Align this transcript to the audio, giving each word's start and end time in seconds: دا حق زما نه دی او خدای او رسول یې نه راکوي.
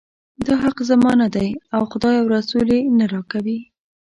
دا 0.45 0.53
حق 0.63 0.77
زما 0.89 1.11
نه 1.21 1.27
دی 1.35 1.49
او 1.75 1.81
خدای 1.91 2.15
او 2.21 2.25
رسول 2.37 2.67
یې 2.75 2.79
نه 2.97 3.05
راکوي. 3.13 3.59